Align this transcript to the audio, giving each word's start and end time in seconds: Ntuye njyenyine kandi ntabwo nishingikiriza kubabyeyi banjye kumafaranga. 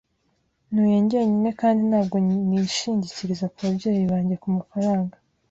Ntuye 0.71 0.97
njyenyine 1.03 1.49
kandi 1.61 1.81
ntabwo 1.89 2.15
nishingikiriza 2.49 3.45
kubabyeyi 3.53 4.03
banjye 4.11 4.35
kumafaranga. 4.43 5.15